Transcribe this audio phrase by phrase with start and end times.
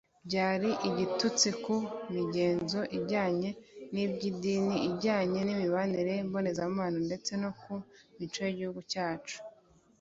[0.27, 1.75] byari igitutsi ku
[2.13, 3.49] migenzo ijyanye
[3.93, 7.73] n’iby’idini, ijyanye n’imibanire mbonezamubano ndetse no ku
[8.17, 9.33] mico y’igihugu cyose